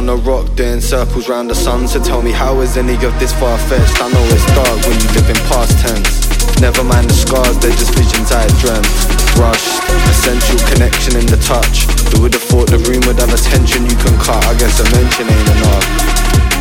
on 0.00 0.08
a 0.08 0.16
rock, 0.24 0.48
doing 0.56 0.80
circles 0.80 1.28
round 1.28 1.50
the 1.50 1.54
sun. 1.54 1.84
So 1.86 2.00
tell 2.00 2.22
me, 2.22 2.32
how 2.32 2.64
is 2.64 2.80
any 2.80 2.96
of 3.04 3.12
this 3.20 3.36
far 3.36 3.58
fetched? 3.68 4.00
I 4.00 4.08
know 4.08 4.24
it's 4.32 4.48
dark 4.56 4.80
when 4.88 4.96
you 4.96 5.08
live 5.12 5.28
in 5.28 5.36
past 5.44 5.76
tense. 5.76 6.24
Never 6.56 6.80
mind 6.80 7.04
the 7.04 7.12
scars, 7.12 7.60
they're 7.60 7.76
just 7.76 7.92
visions 7.92 8.32
I 8.32 8.48
dreamt. 8.64 8.88
Rushed, 9.36 9.76
essential 10.08 10.56
connection 10.72 11.20
in 11.20 11.28
the 11.28 11.36
touch. 11.44 11.84
Who 12.16 12.24
would 12.24 12.32
have 12.32 12.48
thought 12.48 12.72
the 12.72 12.80
room 12.88 13.04
would 13.04 13.20
have 13.20 13.28
a 13.28 13.36
tension 13.36 13.84
you 13.84 13.96
can 14.00 14.16
cut? 14.24 14.40
I 14.48 14.56
guess 14.56 14.80
a 14.80 14.88
mention 14.88 15.28
ain't 15.28 15.50
enough. 15.60 15.84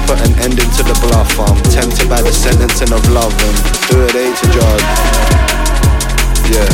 Put 0.03 0.19
an 0.19 0.35
ending 0.43 0.67
to 0.75 0.83
the 0.83 0.97
bluff, 0.99 1.31
I'm 1.39 1.55
tempted 1.71 2.11
by 2.11 2.19
the 2.19 2.35
sentencing 2.35 2.91
of 2.91 3.03
love, 3.15 3.31
and 3.31 3.55
who 3.87 4.03
are 4.03 4.11
they 4.11 4.35
to 4.35 4.45
judge? 4.51 4.87
Yeah, 6.51 6.67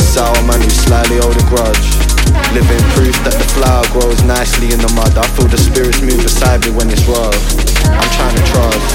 sour 0.00 0.40
man 0.48 0.64
who 0.64 0.72
slightly 0.72 1.20
hold 1.20 1.36
a 1.36 1.44
grudge. 1.52 2.05
Living 2.54 2.82
proof 2.96 3.16
that 3.24 3.36
the 3.36 3.48
flower 3.54 3.84
grows 3.92 4.22
nicely 4.24 4.72
in 4.72 4.80
the 4.80 4.88
mud. 4.96 5.12
I 5.18 5.26
feel 5.36 5.48
the 5.48 5.58
spirits 5.58 6.00
move 6.00 6.22
beside 6.22 6.64
me 6.64 6.70
when 6.72 6.88
it's 6.90 7.04
rough. 7.04 7.36
I'm 7.84 8.10
trying 8.16 8.36
to 8.36 8.44
trust. 8.48 8.88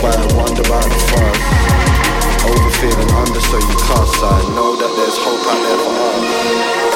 But 0.00 0.16
I 0.16 0.26
wonder 0.38 0.62
about 0.62 0.86
the 0.86 1.00
fuss. 1.10 1.38
Over 2.46 2.70
feeling 2.78 3.10
under 3.10 3.40
so 3.40 3.58
you 3.58 3.76
cuss. 3.90 4.12
I 4.22 4.40
know 4.54 4.76
that 4.78 4.92
there's 4.96 5.18
hope 5.18 5.44
out 5.50 5.60
there 5.66 5.78
for 5.82 5.94
us. 5.98 6.90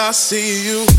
I 0.00 0.12
see 0.12 0.64
you. 0.64 0.89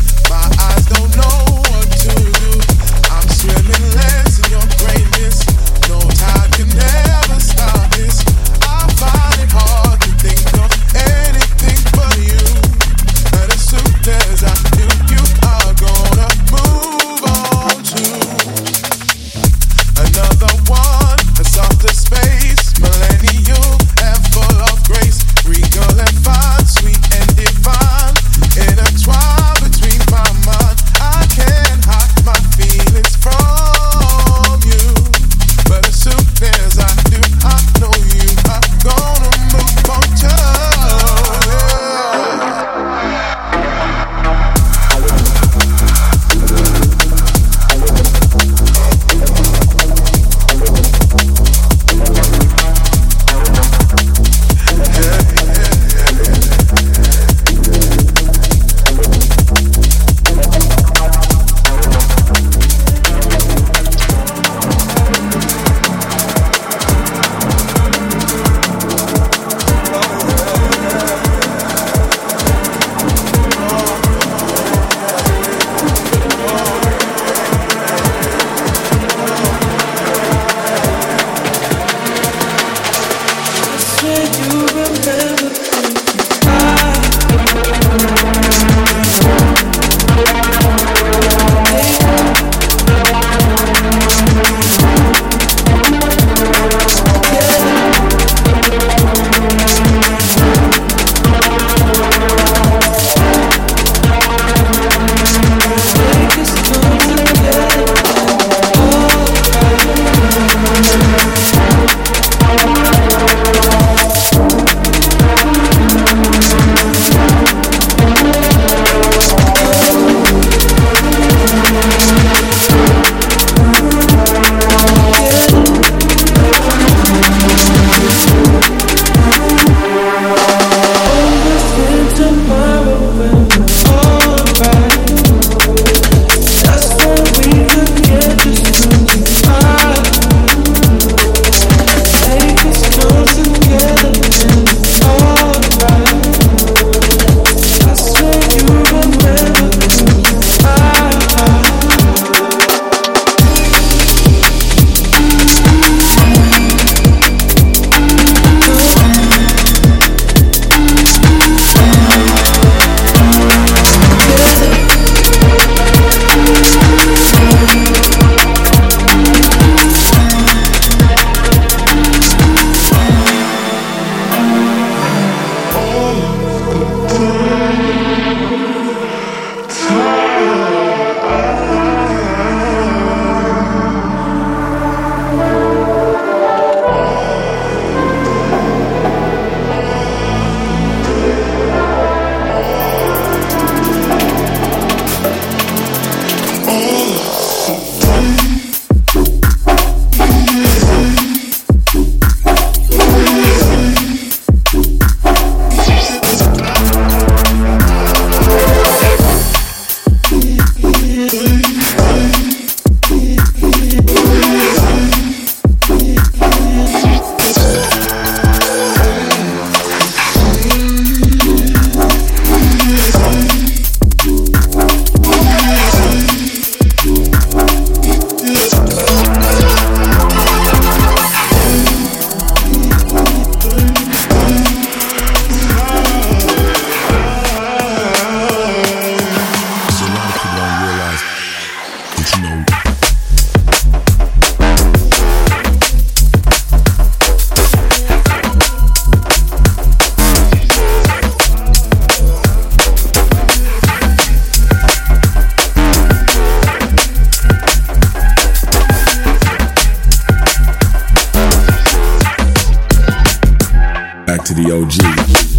To 264.54 264.62
the 264.62 264.72
OG. 264.72 265.51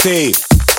Estate. 0.00 0.36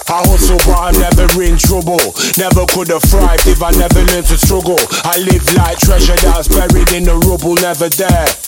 I 0.10 0.26
hustle, 0.28 0.58
but 0.66 0.78
I'm 0.78 1.00
never 1.00 1.44
in 1.44 1.58
trouble. 1.58 2.02
Never 2.38 2.66
could 2.66 2.90
have 2.90 3.04
thrived 3.04 3.48
if 3.48 3.62
I 3.62 3.72
never 3.72 4.02
learned 4.12 4.28
to 4.28 4.38
struggle. 4.38 4.80
I 5.06 5.18
live 5.20 5.46
like 5.54 5.78
treasure 5.78 6.16
that's 6.18 6.48
buried 6.48 6.92
in 6.92 7.04
the 7.04 7.16
rubble, 7.30 7.56
never 7.56 7.88
there. 7.88 8.41